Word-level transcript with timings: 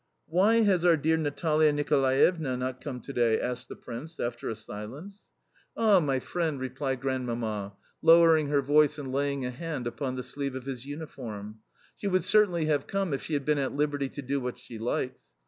"Why 0.25 0.61
has 0.61 0.83
our 0.83 0.97
dear 0.97 1.15
Natalia 1.15 1.71
Nicolaevna 1.71 2.57
not 2.57 2.81
come 2.81 3.01
to 3.01 3.13
day" 3.13 3.39
asked 3.39 3.69
the 3.69 3.75
Prince 3.75 4.19
after 4.19 4.49
a 4.49 4.55
silence. 4.55 5.29
"Ah, 5.77 5.99
my 5.99 6.19
friend," 6.19 6.59
replied 6.59 6.99
Grandmamma, 6.99 7.73
lowering 8.01 8.47
her 8.47 8.63
voice 8.63 8.97
and 8.97 9.11
laying 9.11 9.45
a 9.45 9.51
hand 9.51 9.85
upon 9.85 10.15
the 10.15 10.23
sleeve 10.23 10.55
of 10.55 10.65
his 10.65 10.87
uniform, 10.87 11.59
"she 11.95 12.07
would 12.07 12.23
certainly 12.23 12.65
have 12.65 12.87
come 12.87 13.13
if 13.13 13.21
she 13.21 13.33
had 13.35 13.45
been 13.45 13.59
at 13.59 13.73
liberty 13.75 14.09
to 14.09 14.23
do 14.23 14.41
what 14.41 14.57
she 14.57 14.79
likes. 14.79 15.21